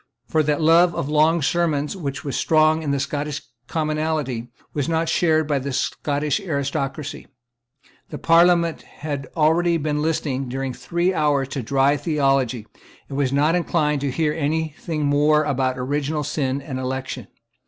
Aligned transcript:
For 0.27 0.41
that 0.41 0.59
love 0.61 0.95
of 0.95 1.09
long 1.09 1.43
sermons 1.43 1.95
which 1.95 2.23
was 2.23 2.35
strong 2.35 2.81
in 2.81 2.89
the 2.89 2.99
Scottish 2.99 3.39
commonalty 3.67 4.47
was 4.73 4.89
not 4.89 5.07
shared 5.09 5.47
by 5.47 5.59
the 5.59 5.71
Scottish 5.71 6.39
aristocracy. 6.41 7.27
The 8.09 8.17
Parliament 8.17 8.81
had 8.81 9.27
already 9.37 9.77
been 9.77 10.01
listening 10.01 10.49
during 10.49 10.73
three 10.73 11.13
hours 11.13 11.49
to 11.49 11.61
dry 11.61 11.97
theology, 11.97 12.65
and 13.09 13.15
was 13.15 13.31
not 13.31 13.53
inclined 13.53 14.01
to 14.01 14.09
hear 14.09 14.33
any 14.33 14.69
thing 14.69 15.05
more 15.05 15.43
about 15.43 15.77
original 15.77 16.23
sin 16.23 16.63
and 16.63 16.79
election. 16.79 17.27